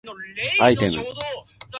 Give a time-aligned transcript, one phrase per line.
[0.61, 0.91] アイテム